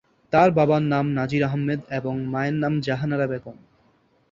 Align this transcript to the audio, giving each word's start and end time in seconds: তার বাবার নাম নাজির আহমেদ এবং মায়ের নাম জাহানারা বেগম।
তার 0.33 0.49
বাবার 0.51 0.83
নাম 0.83 1.05
নাজির 1.13 1.41
আহমেদ 1.43 1.79
এবং 1.89 2.13
মায়ের 2.25 2.55
নাম 2.55 2.73
জাহানারা 2.81 3.25
বেগম। 3.27 3.57